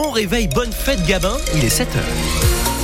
Bon 0.00 0.12
réveil, 0.12 0.46
bonne 0.46 0.70
fête 0.70 1.04
Gabin, 1.06 1.36
il 1.56 1.64
est 1.64 1.76
7h. 1.76 2.77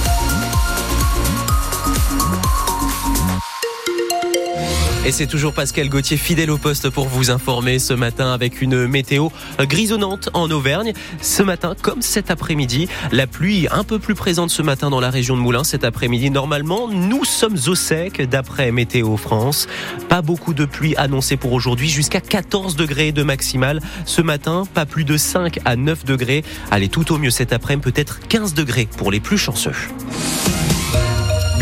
Et 5.07 5.13
c'est 5.13 5.27
toujours 5.27 5.53
Pascal 5.53 5.91
Gauthier 5.91 6.17
fidèle 6.17 6.51
au 6.51 6.57
poste 6.57 6.89
pour 6.89 7.09
vous 7.09 7.31
informer 7.31 7.79
ce 7.79 7.93
matin 7.93 8.33
avec 8.33 8.63
une 8.63 8.87
météo 8.87 9.29
grisonnante 9.59 10.31
en 10.33 10.51
Auvergne. 10.51 10.95
Ce 11.21 11.43
matin, 11.43 11.75
comme 11.83 12.01
cet 12.01 12.31
après-midi, 12.31 12.89
la 13.13 13.27
pluie 13.27 13.69
un 13.71 13.85
peu 13.85 13.99
plus 13.99 14.15
présente 14.15 14.49
ce 14.49 14.63
matin 14.63 14.89
dans 14.89 15.01
la 15.01 15.11
région 15.11 15.37
de 15.37 15.43
Moulins. 15.43 15.63
Cet 15.63 15.85
après-midi, 15.85 16.31
normalement, 16.31 16.89
nous 16.89 17.27
sommes 17.27 17.59
au 17.67 17.75
sec 17.75 18.23
d'après 18.23 18.73
Météo 18.73 19.19
France. 19.19 19.67
Pas 20.09 20.23
beaucoup 20.23 20.55
de 20.55 20.65
pluie 20.65 20.97
annoncée 20.97 21.37
pour 21.37 21.53
aujourd'hui, 21.53 21.91
jusqu'à 21.91 22.23
14 22.23 22.75
degrés 22.75 23.13
de 23.13 23.23
maximal. 23.23 23.83
Ce 24.07 24.23
matin, 24.23 24.63
pas 24.73 24.87
plus 24.87 25.05
de 25.05 25.19
5 25.19 25.59
à 25.67 25.77
9 25.77 26.07
degrés. 26.07 26.45
Allez, 26.71 26.89
tout 26.89 27.13
au 27.13 27.19
mieux 27.19 27.31
cet 27.31 27.53
après-midi, 27.53 27.93
peut-être 27.93 28.21
15 28.29 28.55
degrés 28.55 28.89
pour 28.97 29.11
les 29.11 29.21
plus 29.21 29.37
chanceux. 29.37 29.73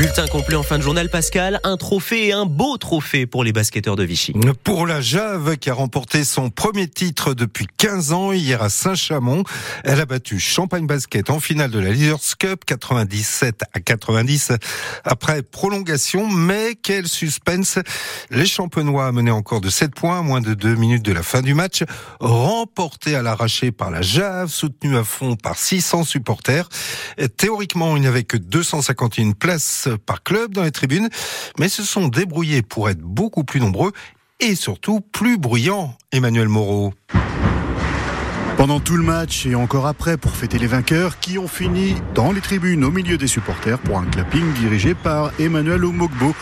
Bulletin 0.02 0.26
complet 0.26 0.56
en 0.56 0.64
fin 0.64 0.78
de 0.78 0.82
journal, 0.82 1.08
Pascal. 1.08 1.60
Un 1.62 1.76
trophée 1.76 2.26
et 2.26 2.32
un 2.32 2.44
beau 2.44 2.76
trophée 2.76 3.24
pour 3.24 3.44
les 3.44 3.52
basketteurs 3.52 3.94
de 3.94 4.02
Vichy. 4.02 4.32
Pour 4.64 4.84
la 4.88 5.00
Jave, 5.00 5.56
qui 5.58 5.70
a 5.70 5.74
remporté 5.74 6.24
son 6.24 6.50
premier 6.50 6.88
titre 6.88 7.34
depuis 7.34 7.68
15 7.76 8.12
ans 8.12 8.32
hier 8.32 8.60
à 8.64 8.68
Saint-Chamond, 8.68 9.44
elle 9.84 10.00
a 10.00 10.04
battu 10.04 10.40
Champagne 10.40 10.88
Basket 10.88 11.30
en 11.30 11.38
finale 11.38 11.70
de 11.70 11.78
la 11.78 11.92
Leaders 11.92 12.18
Cup 12.36 12.64
97 12.64 13.62
à 13.72 13.78
90 13.78 14.54
après 15.04 15.42
prolongation. 15.42 16.26
Mais 16.26 16.74
quel 16.74 17.06
suspense 17.06 17.78
Les 18.32 18.46
champenois 18.46 19.12
menaient 19.12 19.30
encore 19.30 19.60
de 19.60 19.70
7 19.70 19.94
points 19.94 20.20
moins 20.22 20.40
de 20.40 20.54
2 20.54 20.74
minutes 20.74 21.04
de 21.04 21.12
la 21.12 21.22
fin 21.22 21.42
du 21.42 21.54
match, 21.54 21.84
remporté 22.18 23.14
à 23.14 23.22
l'arraché 23.22 23.70
par 23.70 23.92
la 23.92 24.02
Jave, 24.02 24.48
soutenu 24.48 24.96
à 24.96 25.04
fond 25.04 25.36
par 25.36 25.56
600 25.56 26.02
supporters. 26.02 26.68
Théoriquement, 27.36 27.96
il 27.96 28.00
n'y 28.00 28.08
avait 28.08 28.24
que 28.24 28.36
251 28.36 29.30
places 29.30 29.90
par 29.96 30.22
club 30.22 30.52
dans 30.52 30.62
les 30.62 30.70
tribunes, 30.70 31.08
mais 31.58 31.68
se 31.68 31.82
sont 31.82 32.08
débrouillés 32.08 32.62
pour 32.62 32.88
être 32.88 33.00
beaucoup 33.00 33.44
plus 33.44 33.60
nombreux 33.60 33.92
et 34.40 34.54
surtout 34.54 35.00
plus 35.00 35.38
bruyants, 35.38 35.96
Emmanuel 36.12 36.48
Moreau. 36.48 36.92
Pendant 38.56 38.80
tout 38.80 38.96
le 38.96 39.02
match 39.02 39.46
et 39.46 39.54
encore 39.54 39.86
après 39.86 40.16
pour 40.16 40.32
fêter 40.32 40.58
les 40.58 40.66
vainqueurs 40.66 41.18
qui 41.18 41.38
ont 41.38 41.48
fini 41.48 41.94
dans 42.14 42.32
les 42.32 42.40
tribunes 42.40 42.84
au 42.84 42.90
milieu 42.90 43.16
des 43.16 43.26
supporters 43.26 43.78
pour 43.78 43.98
un 43.98 44.04
clapping 44.04 44.52
dirigé 44.52 44.94
par 44.94 45.32
Emmanuel 45.40 45.84
Omogbo, 45.84 46.34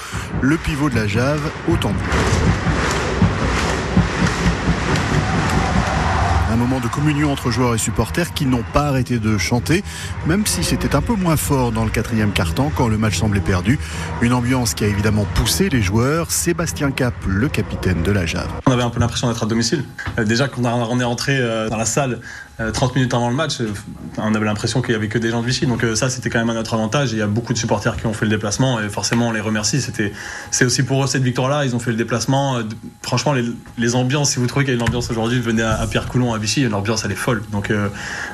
le 0.43 0.56
pivot 0.56 0.91
de 0.91 0.97
la 0.97 1.06
Jave, 1.06 1.51
au 1.69 1.77
tambour. 1.77 2.03
Moment 6.61 6.78
de 6.78 6.89
communion 6.89 7.33
entre 7.33 7.50
joueurs 7.50 7.75
et 7.75 7.78
supporters 7.78 8.34
qui 8.34 8.44
n'ont 8.44 8.64
pas 8.75 8.83
arrêté 8.89 9.19
de 9.19 9.39
chanter, 9.39 9.83
même 10.27 10.44
si 10.44 10.62
c'était 10.62 10.94
un 10.94 11.00
peu 11.00 11.14
moins 11.14 11.39
fort 11.39 11.72
dans 11.72 11.84
le 11.84 11.91
quatrième 11.91 12.33
quart-temps 12.33 12.70
quand 12.77 12.86
le 12.86 12.98
match 12.98 13.19
semblait 13.19 13.41
perdu. 13.41 13.78
Une 14.20 14.34
ambiance 14.34 14.75
qui 14.75 14.84
a 14.84 14.86
évidemment 14.86 15.25
poussé 15.34 15.70
les 15.70 15.81
joueurs. 15.81 16.31
Sébastien 16.31 16.91
Cap, 16.91 17.14
le 17.27 17.48
capitaine 17.48 18.03
de 18.03 18.12
la 18.12 18.27
Jave. 18.27 18.50
On 18.66 18.72
avait 18.72 18.83
un 18.83 18.91
peu 18.91 19.00
l'impression 19.00 19.28
d'être 19.28 19.42
à 19.42 19.47
domicile. 19.47 19.84
Euh, 20.19 20.25
déjà, 20.25 20.48
quand 20.48 20.61
on 20.62 21.00
est 21.00 21.05
rentré 21.05 21.38
euh, 21.38 21.70
dans 21.70 21.78
la 21.78 21.86
salle, 21.86 22.20
30 22.72 22.91
euh, 22.91 22.94
minutes 22.97 23.14
avant 23.14 23.28
le 23.28 23.34
match, 23.34 23.58
on 24.19 24.34
avait 24.34 24.44
l'impression 24.44 24.83
qu'il 24.83 24.92
y 24.92 24.94
avait 24.94 25.08
que 25.08 25.19
des 25.19 25.30
gens 25.30 25.41
de 25.41 25.47
Vichy. 25.47 25.66
Donc 25.66 25.84
ça, 25.94 26.11
c'était 26.11 26.30
quand 26.30 26.39
même 26.39 26.50
un 26.50 26.61
autre 26.61 26.75
avantage. 26.75 27.12
Il 27.12 27.19
y 27.19 27.22
a 27.22 27.27
beaucoup 27.27 27.53
de 27.53 27.58
supporters 27.58 27.97
qui 27.97 28.06
ont 28.06 28.12
fait 28.12 28.27
le 28.27 28.30
déplacement 28.30 28.80
et 28.80 28.89
forcément, 28.89 29.28
on 29.28 29.33
les 29.33 29.41
remercie. 29.41 29.80
C'est 30.50 30.64
aussi 30.64 30.83
pour 30.83 31.05
eux 31.05 31.06
cette 31.06 31.22
victoire-là. 31.22 31.64
Ils 31.64 31.75
ont 31.75 31.78
fait 31.78 31.91
le 31.91 31.97
déplacement. 31.97 32.58
Franchement, 33.03 33.34
les, 33.78 33.94
ambiances, 33.94 34.33
si 34.33 34.38
vous 34.38 34.47
trouvez 34.47 34.64
qu'il 34.64 34.75
y 34.75 34.77
a 34.77 34.81
une 34.81 34.86
ambiance 34.86 35.11
aujourd'hui, 35.11 35.41
venez 35.41 35.62
à, 35.62 35.86
Pierre 35.86 36.06
Coulon 36.06 36.33
à 36.33 36.38
Vichy. 36.38 36.62
L'ambiance, 36.69 37.05
elle 37.05 37.12
est 37.12 37.16
folle. 37.16 37.42
Donc 37.53 37.72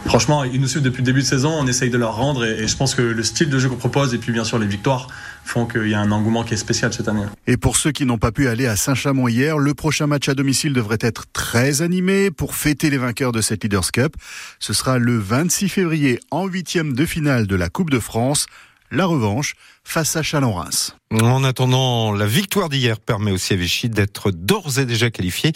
franchement, 0.07 0.45
ils 0.45 0.61
nous 0.61 0.69
suivent 0.69 0.83
depuis 0.83 1.01
le 1.01 1.07
début 1.07 1.21
de 1.21 1.27
saison. 1.27 1.53
On 1.59 1.67
essaye 1.67 1.91
de 1.91 1.99
leur 1.99 2.17
rendre 2.17 2.45
et 2.45 2.67
je 2.67 2.77
pense 2.77 2.95
que 2.95 3.03
le 3.03 3.23
style 3.23 3.51
de 3.51 3.59
jeu 3.59 3.69
qu'on 3.69 3.77
propose 3.77 4.15
et 4.15 4.19
puis 4.19 4.33
bien 4.33 4.45
sûr 4.45 4.59
les 4.59 4.67
victoires 4.67 5.09
font 5.45 5.67
qu'il 5.67 5.89
y 5.89 5.95
a 5.95 6.01
un 6.01 6.11
engouement 6.11 6.43
qui 6.43 6.55
est 6.55 6.59
spécial 6.59 6.93
cette 6.93 7.09
année. 7.09 7.27
Et 7.49 7.57
pour 7.57 7.77
ceux 7.77 7.93
qui 7.93 8.07
n'ont 8.07 8.19
pas 8.19 8.33
pu 8.33 8.49
aller 8.49 8.67
à 8.67 8.75
Saint-Chamond 8.75 9.29
hier, 9.29 9.57
le 9.59 9.73
prochain 9.73 10.09
match 10.09 10.29
à 10.29 10.35
domicile 10.35 10.73
devrait 10.73 10.99
être 11.01 11.27
très 11.33 11.81
animé 11.81 12.33
pour 12.33 12.57
fêter 12.57 12.91
les 12.91 12.99
vainqueurs 12.99 13.31
de 13.31 13.41
cette 13.41 13.63
Leaders 13.63 13.93
Cup. 13.93 14.17
Ce 14.59 14.73
sera 14.73 14.99
le 14.99 15.17
26 15.17 15.69
février 15.69 16.19
en 16.33 16.47
huitième 16.47 16.93
de 16.95 17.07
finale 17.07 17.47
de 17.47 17.55
la 17.55 17.69
Coupe 17.69 17.91
de 17.91 18.01
France. 18.01 18.47
La 18.91 19.07
revanche 19.07 19.55
face 19.87 20.17
à 20.17 20.23
Chalon-Reims. 20.23 20.97
En 21.13 21.45
attendant, 21.45 22.13
la 22.13 22.27
victoire 22.27 22.69
d'hier 22.69 22.99
permet 22.99 23.31
aussi 23.31 23.53
à 23.53 23.57
Vichy 23.57 23.89
d'être 23.89 24.33
d'ores 24.33 24.81
et 24.81 24.87
déjà 24.87 25.09
qualifié 25.09 25.53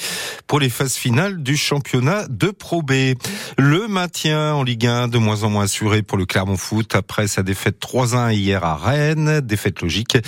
pour 0.47 0.61
les 0.61 0.71
phases 0.71 0.95
finales 0.95 1.43
du 1.43 1.57
championnat 1.57 2.29
de 2.29 2.51
Pro 2.51 2.83
B. 2.83 3.15
Le 3.59 3.89
maintien 3.89 4.55
en 4.55 4.63
Ligue 4.63 4.87
1 4.87 5.09
de 5.09 5.19
moins 5.19 5.43
en 5.43 5.51
moins 5.51 5.65
assuré 5.65 6.03
pour 6.03 6.17
le 6.17 6.25
Clermont 6.25 6.57
Foot 6.57 6.95
après 6.95 7.27
sa 7.27 7.43
défaite 7.43 7.83
3-1 7.83 8.33
hier 8.33 8.63
à 8.63 8.77
Rennes, 8.77 9.41
défaite 9.41 9.83
logique 9.83 10.19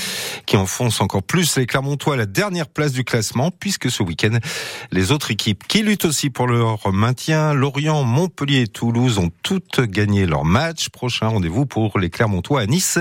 qui 0.44 0.56
enfonce 0.56 1.00
encore 1.00 1.22
plus 1.22 1.56
les 1.56 1.66
Clermontois 1.66 2.14
à 2.14 2.16
la 2.16 2.26
dernière 2.26 2.68
place 2.68 2.92
du 2.92 3.04
classement 3.04 3.52
puisque 3.52 3.92
ce 3.92 4.02
week-end, 4.02 4.36
les 4.91 5.12
autres 5.12 5.30
équipes 5.30 5.62
qui 5.68 5.82
luttent 5.82 6.06
aussi 6.06 6.30
pour 6.30 6.48
leur 6.48 6.92
maintien, 6.92 7.54
Lorient, 7.54 8.02
Montpellier 8.02 8.62
et 8.62 8.66
Toulouse 8.66 9.18
ont 9.18 9.30
toutes 9.44 9.80
gagné 9.82 10.26
leur 10.26 10.44
match. 10.44 10.88
Prochain 10.88 11.28
rendez-vous 11.28 11.64
pour 11.64 11.96
les 12.00 12.10
Clermontois 12.10 12.62
à 12.62 12.66
Nice 12.66 12.98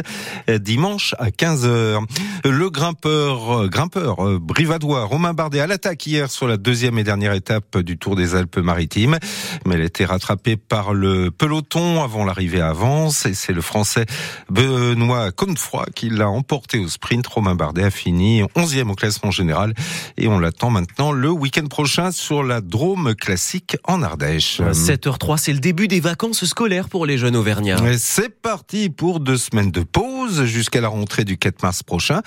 dimanche 0.47 0.90
à 1.19 1.29
15h. 1.29 2.03
Le 2.43 2.69
grimpeur, 2.69 3.61
euh, 3.61 3.67
grimpeur 3.69 4.25
euh, 4.25 4.39
brivadois 4.39 5.05
Romain 5.05 5.33
Bardet 5.33 5.61
à 5.61 5.67
l'attaque 5.67 6.05
hier 6.05 6.29
sur 6.29 6.47
la 6.47 6.57
deuxième 6.57 6.97
et 6.97 7.03
dernière 7.03 7.33
étape 7.33 7.77
du 7.77 7.97
Tour 7.97 8.17
des 8.17 8.35
Alpes-Maritimes. 8.35 9.17
Mais 9.65 9.75
elle 9.75 9.81
a 9.81 9.85
été 9.85 10.03
rattrapée 10.03 10.57
par 10.57 10.93
le 10.93 11.31
peloton 11.31 12.03
avant 12.03 12.25
l'arrivée 12.25 12.59
à 12.59 12.69
Avance 12.69 13.25
et 13.25 13.33
c'est 13.33 13.53
le 13.53 13.61
français 13.61 14.05
Benoît 14.49 15.31
Connefroy 15.31 15.85
qui 15.95 16.09
l'a 16.09 16.29
emporté 16.29 16.79
au 16.79 16.89
sprint. 16.89 17.25
Romain 17.27 17.55
Bardet 17.55 17.83
a 17.83 17.91
fini 17.91 18.43
11e 18.55 18.89
au 18.89 18.95
classement 18.95 19.31
général 19.31 19.73
et 20.17 20.27
on 20.27 20.39
l'attend 20.39 20.71
maintenant 20.71 21.13
le 21.13 21.29
week-end 21.29 21.67
prochain 21.67 22.11
sur 22.11 22.43
la 22.43 22.59
Drôme 22.59 23.15
classique 23.15 23.77
en 23.85 24.01
Ardèche. 24.01 24.59
7h03, 24.59 25.37
c'est 25.37 25.53
le 25.53 25.59
début 25.59 25.87
des 25.87 26.01
vacances 26.01 26.43
scolaires 26.43 26.89
pour 26.89 27.05
les 27.05 27.17
jeunes 27.17 27.37
Auvergnats. 27.37 27.77
C'est 27.97 28.41
parti 28.41 28.89
pour 28.89 29.21
deux 29.21 29.37
semaines 29.37 29.71
de 29.71 29.83
pause 29.83 30.43
jusqu'à 30.45 30.80
la 30.81 30.89
rentrée 30.89 31.23
du 31.23 31.37
4 31.37 31.63
mars 31.63 31.83
prochain. 31.83 32.21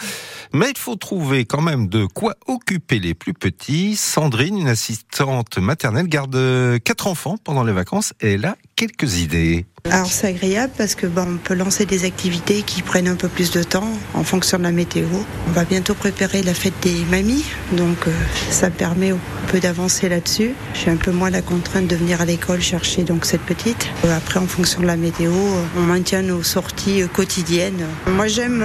Mais 0.53 0.71
il 0.71 0.79
faut 0.79 0.97
trouver 0.97 1.45
quand 1.45 1.61
même 1.61 1.89
de 1.89 2.07
quoi 2.07 2.37
occuper 2.47 2.99
les 2.99 3.15
plus 3.15 3.35
petits. 3.35 3.97
Sandrine, 3.97 4.59
une 4.59 4.69
assistante 4.69 5.59
maternelle, 5.59 6.09
garde 6.09 6.39
quatre 6.85 7.07
enfants 7.07 7.37
pendant 7.43 7.65
les 7.65 7.73
vacances 7.73 8.15
et 8.21 8.35
elle 8.35 8.45
a 8.47 8.57
quelques 8.77 9.19
idées. 9.19 9.67
Alors 9.91 10.11
c'est 10.11 10.27
agréable 10.27 10.73
parce 10.77 10.95
que 10.95 11.07
bon, 11.07 11.25
on 11.35 11.37
peut 11.37 11.55
lancer 11.55 11.85
des 11.85 12.05
activités 12.05 12.63
qui 12.63 12.83
prennent 12.83 13.07
un 13.07 13.15
peu 13.17 13.29
plus 13.29 13.51
de 13.51 13.63
temps 13.63 13.93
en 14.15 14.25
fonction 14.25 14.59
de 14.59 14.63
la 14.63 14.73
météo. 14.73 15.07
On 15.47 15.53
va 15.53 15.65
bientôt 15.65 15.95
préparer 15.95 16.43
la 16.43 16.53
fête 16.53 16.73
des 16.83 17.05
mamies, 17.11 17.45
donc 17.73 17.99
euh, 18.09 18.11
ça 18.51 18.71
permet 18.71 19.11
un 19.11 19.19
peu 19.53 19.61
d'avancer 19.61 20.09
là-dessus. 20.09 20.53
J'ai 20.73 20.91
un 20.91 20.97
peu 20.97 21.13
moins 21.13 21.29
la 21.29 21.43
contrainte 21.43 21.87
de 21.87 21.97
venir 21.97 22.23
à 22.23 22.25
l'école 22.25 22.63
chercher 22.63 23.03
donc 23.03 23.27
cette 23.27 23.43
petite. 23.43 23.87
Euh, 24.07 24.17
après 24.17 24.41
en 24.41 24.47
fonction 24.47 24.81
de 24.81 24.87
la 24.87 24.97
météo, 24.97 25.31
euh, 25.31 25.63
on 25.77 25.83
maintient 25.83 26.23
nos 26.23 26.43
sorties 26.43 27.03
quotidiennes. 27.13 27.85
Moi 28.09 28.27
j'aime 28.27 28.65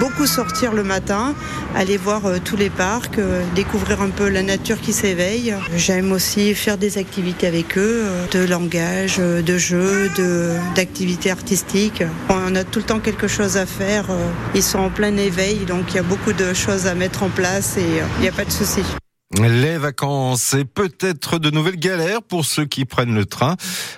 beaucoup 0.00 0.26
sortir 0.26 0.72
le 0.74 0.82
matin, 0.82 1.34
aller 1.76 1.96
voir 1.96 2.22
tous 2.44 2.56
les 2.56 2.70
parcs, 2.70 3.20
découvrir 3.54 4.02
un 4.02 4.10
peu 4.10 4.28
la 4.28 4.42
nature 4.42 4.80
qui 4.80 4.92
s'éveille. 4.92 5.54
J'aime 5.76 6.10
aussi 6.10 6.54
faire 6.54 6.78
des 6.78 6.98
activités 6.98 7.46
avec 7.46 7.78
eux, 7.78 8.04
de 8.32 8.44
langage, 8.44 9.18
de 9.18 9.56
jeux, 9.56 10.10
de 10.18 10.47
d'activités 10.74 11.30
artistiques. 11.30 12.02
On 12.28 12.54
a 12.54 12.64
tout 12.64 12.80
le 12.80 12.84
temps 12.84 13.00
quelque 13.00 13.28
chose 13.28 13.56
à 13.56 13.66
faire. 13.66 14.06
Ils 14.54 14.62
sont 14.62 14.78
en 14.78 14.90
plein 14.90 15.16
éveil, 15.16 15.64
donc 15.66 15.84
il 15.90 15.96
y 15.96 16.00
a 16.00 16.02
beaucoup 16.02 16.32
de 16.32 16.54
choses 16.54 16.86
à 16.86 16.94
mettre 16.94 17.22
en 17.22 17.30
place 17.30 17.76
et 17.76 18.02
il 18.18 18.22
n'y 18.22 18.28
a 18.28 18.32
pas 18.32 18.44
de 18.44 18.50
souci. 18.50 18.82
Les 19.36 19.76
vacances 19.76 20.54
et 20.54 20.64
peut-être 20.64 21.38
de 21.38 21.50
nouvelles 21.50 21.76
galères 21.76 22.22
pour 22.22 22.46
ceux 22.46 22.64
qui 22.64 22.86
prennent 22.86 23.14
le 23.14 23.26
train. 23.26 23.56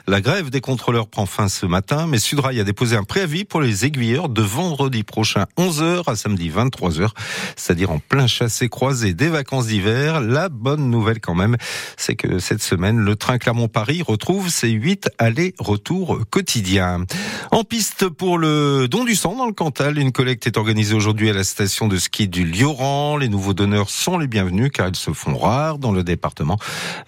La 0.09 0.21
grève 0.21 0.51
des 0.51 0.61
contrôleurs 0.61 1.07
prend 1.07 1.25
fin 1.25 1.47
ce 1.47 1.67
matin, 1.67 2.09
mais 2.09 2.19
Sudrail 2.19 2.59
a 2.59 2.65
déposé 2.65 2.97
un 2.97 3.05
préavis 3.05 3.45
pour 3.45 3.61
les 3.61 3.85
aiguilleurs 3.85 4.29
de 4.29 4.43
vendredi 4.43 5.05
prochain 5.05 5.47
11h 5.57 6.11
à 6.11 6.17
samedi 6.17 6.51
23h, 6.51 7.11
c'est-à-dire 7.55 7.93
en 7.93 8.01
plein 8.01 8.27
chassé 8.27 8.69
croisé 8.69 9.15
des 9.15 9.29
vacances 9.29 9.69
d'hiver. 9.69 10.21
La 10.21 10.49
bonne 10.49 10.91
nouvelle 10.91 11.21
quand 11.21 11.37
même, 11.37 11.57
c'est 11.97 12.17
que 12.17 12.41
cette 12.41 12.63
semaine, 12.63 12.99
le 12.99 13.15
train 13.15 13.39
Clermont-Paris 13.39 14.03
retrouve 14.03 14.49
ses 14.49 14.71
8 14.71 15.11
allers-retours 15.19 16.23
quotidiens. 16.29 17.05
En 17.53 17.63
piste 17.63 18.09
pour 18.09 18.37
le 18.37 18.89
don 18.89 19.05
du 19.05 19.15
sang 19.15 19.37
dans 19.37 19.47
le 19.47 19.53
Cantal, 19.53 19.97
une 19.97 20.11
collecte 20.11 20.49
est 20.49 20.57
organisée 20.57 20.97
aujourd'hui 20.97 21.31
à 21.31 21.35
la 21.35 21.45
station 21.45 21.87
de 21.87 21.99
ski 21.99 22.27
du 22.27 22.45
Lioran. 22.45 23.17
Les 23.17 23.29
nouveaux 23.29 23.55
donneurs 23.55 23.91
sont 23.91 24.19
les 24.19 24.27
bienvenus 24.27 24.73
car 24.75 24.89
ils 24.89 24.97
se 24.97 25.13
font 25.21 25.37
rares 25.37 25.79
dans 25.79 25.93
le 25.93 26.03
département. 26.03 26.59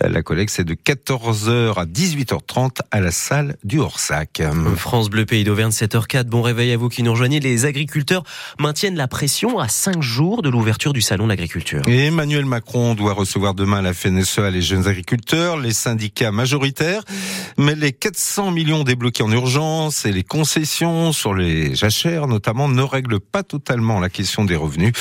La 0.01 0.23
collecte, 0.23 0.53
c'est 0.55 0.65
de 0.65 0.75
14h 0.75 1.75
à 1.79 1.87
18h30 1.87 2.81
à 2.91 3.01
la 3.01 3.11
salle 3.11 3.57
du 3.65 3.79
Horsac. 3.79 4.43
France 4.77 5.09
Bleu 5.09 5.25
Pays 5.25 5.45
d'Auvergne, 5.45 5.71
7h04. 5.71 6.25
Bon 6.25 6.43
réveil 6.43 6.73
à 6.73 6.77
vous 6.77 6.91
qui 6.91 7.03
nous 7.03 7.13
rejoignez. 7.13 7.41
Les 7.41 7.65
agriculteurs 7.65 8.23
maintiennent 8.59 8.97
la 8.97 9.09
pression 9.09 9.59
à 9.59 9.69
5 9.69 10.03
jours 10.03 10.43
de 10.43 10.51
l'ouverture 10.51 10.93
du 10.93 11.01
salon 11.01 11.25
de 11.25 11.31
l'agriculture. 11.31 11.81
Et 11.89 12.07
Emmanuel 12.07 12.45
Macron 12.45 12.95
doit 12.95 13.15
recevoir 13.15 13.55
demain 13.55 13.81
la 13.81 13.95
FNSEA 13.95 14.51
les 14.51 14.61
jeunes 14.61 14.87
agriculteurs, 14.87 15.57
les 15.57 15.73
syndicats 15.73 16.33
majoritaires. 16.33 17.03
Mais 17.57 17.75
les 17.75 17.93
400 17.93 18.51
millions 18.51 18.85
débloqués 18.85 19.23
en 19.23 19.33
urgence 19.33 20.05
et 20.05 20.13
les 20.13 20.25
concessions 20.25 21.13
sur 21.13 21.33
les 21.33 21.75
jachères 21.75 22.27
notamment 22.27 22.69
ne 22.69 22.83
règlent 22.83 23.21
pas 23.21 23.43
totalement 23.43 24.01
la 24.01 24.11
question 24.11 24.45
des 24.45 24.57
revenus. 24.57 24.93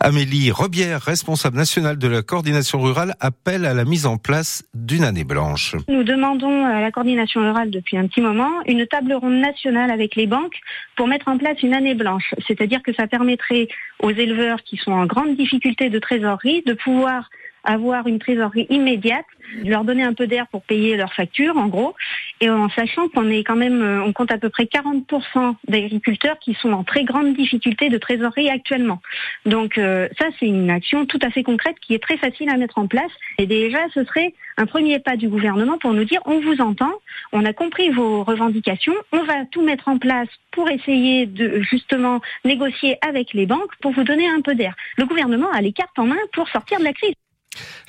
Amélie 0.00 0.50
Robière, 0.50 1.02
responsable 1.02 1.56
nationale 1.56 1.98
de 1.98 2.08
la 2.08 2.22
coordination 2.22 2.53
rurale, 2.74 3.14
appelle 3.20 3.64
à 3.66 3.74
la 3.74 3.84
mise 3.84 4.06
en 4.06 4.16
place 4.16 4.64
d'une 4.74 5.04
année 5.04 5.24
blanche. 5.24 5.76
Nous 5.88 6.04
demandons 6.04 6.64
à 6.64 6.80
la 6.80 6.90
coordination 6.90 7.40
rurale 7.40 7.70
depuis 7.70 7.96
un 7.96 8.06
petit 8.06 8.20
moment 8.20 8.50
une 8.66 8.86
table 8.86 9.12
ronde 9.14 9.40
nationale 9.40 9.90
avec 9.90 10.16
les 10.16 10.26
banques 10.26 10.58
pour 10.96 11.08
mettre 11.08 11.28
en 11.28 11.38
place 11.38 11.62
une 11.62 11.74
année 11.74 11.94
blanche. 11.94 12.34
C'est-à-dire 12.46 12.82
que 12.82 12.92
ça 12.94 13.06
permettrait 13.06 13.68
aux 14.00 14.10
éleveurs 14.10 14.62
qui 14.62 14.76
sont 14.76 14.92
en 14.92 15.06
grande 15.06 15.36
difficulté 15.36 15.90
de 15.90 15.98
trésorerie 15.98 16.62
de 16.66 16.74
pouvoir 16.74 17.30
avoir 17.64 18.06
une 18.06 18.18
trésorerie 18.18 18.66
immédiate, 18.70 19.24
leur 19.64 19.84
donner 19.84 20.02
un 20.02 20.14
peu 20.14 20.26
d'air 20.26 20.46
pour 20.48 20.62
payer 20.62 20.96
leurs 20.96 21.12
factures, 21.12 21.56
en 21.56 21.68
gros, 21.68 21.94
et 22.40 22.50
en 22.50 22.68
sachant 22.70 23.08
qu'on 23.08 23.28
est 23.30 23.44
quand 23.44 23.56
même, 23.56 23.82
euh, 23.82 24.02
on 24.02 24.12
compte 24.12 24.30
à 24.30 24.38
peu 24.38 24.50
près 24.50 24.64
40% 24.64 25.56
d'agriculteurs 25.68 26.38
qui 26.38 26.54
sont 26.54 26.72
en 26.72 26.84
très 26.84 27.04
grande 27.04 27.34
difficulté 27.34 27.88
de 27.88 27.98
trésorerie 27.98 28.50
actuellement. 28.50 29.00
Donc 29.46 29.78
euh, 29.78 30.08
ça, 30.18 30.26
c'est 30.38 30.46
une 30.46 30.70
action 30.70 31.06
tout 31.06 31.18
à 31.22 31.30
fait 31.30 31.42
concrète 31.42 31.76
qui 31.80 31.94
est 31.94 32.02
très 32.02 32.16
facile 32.16 32.48
à 32.50 32.56
mettre 32.56 32.78
en 32.78 32.86
place. 32.86 33.10
Et 33.38 33.46
déjà, 33.46 33.78
ce 33.94 34.04
serait 34.04 34.34
un 34.56 34.66
premier 34.66 34.98
pas 34.98 35.16
du 35.16 35.28
gouvernement 35.28 35.78
pour 35.78 35.92
nous 35.92 36.04
dire, 36.04 36.20
on 36.26 36.40
vous 36.40 36.60
entend, 36.60 36.92
on 37.32 37.44
a 37.44 37.52
compris 37.52 37.90
vos 37.90 38.24
revendications, 38.24 38.94
on 39.12 39.24
va 39.24 39.44
tout 39.50 39.62
mettre 39.62 39.88
en 39.88 39.98
place 39.98 40.28
pour 40.52 40.70
essayer 40.70 41.26
de 41.26 41.60
justement 41.60 42.20
négocier 42.44 42.96
avec 43.06 43.32
les 43.32 43.46
banques 43.46 43.74
pour 43.80 43.92
vous 43.92 44.04
donner 44.04 44.28
un 44.28 44.40
peu 44.40 44.54
d'air. 44.54 44.74
Le 44.96 45.06
gouvernement 45.06 45.50
a 45.52 45.60
les 45.60 45.72
cartes 45.72 45.98
en 45.98 46.06
main 46.06 46.16
pour 46.32 46.48
sortir 46.48 46.78
de 46.78 46.84
la 46.84 46.92
crise. 46.92 47.14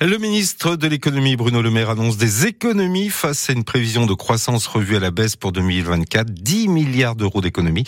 Le 0.00 0.18
ministre 0.18 0.76
de 0.76 0.86
l'économie 0.86 1.36
Bruno 1.36 1.62
Le 1.62 1.70
Maire 1.70 1.90
annonce 1.90 2.16
des 2.16 2.46
économies 2.46 3.08
face 3.08 3.48
à 3.48 3.54
une 3.54 3.64
prévision 3.64 4.06
de 4.06 4.14
croissance 4.14 4.66
revue 4.66 4.96
à 4.96 5.00
la 5.00 5.10
baisse 5.10 5.36
pour 5.36 5.52
2024, 5.52 6.30
10 6.30 6.68
milliards 6.68 7.16
d'euros 7.16 7.40
d'économies, 7.40 7.84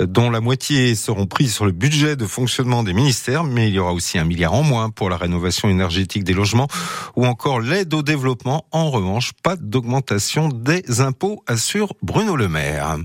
dont 0.00 0.30
la 0.30 0.40
moitié 0.40 0.94
seront 0.94 1.26
prises 1.26 1.54
sur 1.54 1.64
le 1.64 1.72
budget 1.72 2.16
de 2.16 2.26
fonctionnement 2.26 2.82
des 2.82 2.92
ministères, 2.92 3.44
mais 3.44 3.68
il 3.68 3.74
y 3.74 3.78
aura 3.78 3.92
aussi 3.92 4.18
un 4.18 4.24
milliard 4.24 4.54
en 4.54 4.62
moins 4.62 4.90
pour 4.90 5.08
la 5.08 5.16
rénovation 5.16 5.68
énergétique 5.68 6.24
des 6.24 6.34
logements 6.34 6.68
ou 7.16 7.26
encore 7.26 7.60
l'aide 7.60 7.94
au 7.94 8.02
développement. 8.02 8.66
En 8.72 8.90
revanche, 8.90 9.32
pas 9.42 9.56
d'augmentation 9.56 10.48
des 10.48 11.00
impôts, 11.00 11.44
assure 11.46 11.94
Bruno 12.02 12.36
Le 12.36 12.48
Maire. 12.48 12.98